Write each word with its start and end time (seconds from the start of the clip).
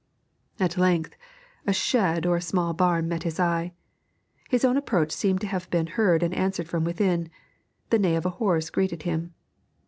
At 0.59 0.79
length 0.79 1.15
a 1.67 1.73
shed 1.73 2.25
or 2.25 2.39
small 2.39 2.73
barn 2.73 3.07
met 3.07 3.21
his 3.21 3.39
eye. 3.39 3.71
His 4.49 4.65
own 4.65 4.75
approach 4.75 5.11
seemed 5.11 5.41
to 5.41 5.47
have 5.53 5.69
been 5.69 5.85
heard 5.93 6.23
and 6.23 6.33
answered 6.33 6.67
from 6.67 6.83
within; 6.83 7.29
the 7.91 7.99
neigh 7.99 8.15
of 8.15 8.25
a 8.25 8.31
horse 8.41 8.71
greeted 8.71 9.03
him. 9.03 9.35